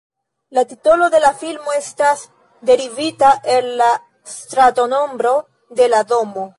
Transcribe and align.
La 0.57 0.61
titolo 0.69 1.09
de 1.15 1.19
la 1.25 1.29
filmo 1.41 1.75
estas 1.81 2.25
derivita 2.71 3.29
el 3.57 3.71
la 3.83 3.93
stratonombro 4.37 5.39
de 5.81 5.93
la 5.95 6.05
domo. 6.15 6.49